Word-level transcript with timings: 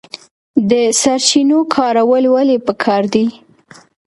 د 0.69 0.71
سرچینو 1.01 1.59
کارول 1.75 2.23
ولې 2.33 2.57
پکار 2.67 3.03
دي؟ 3.13 3.25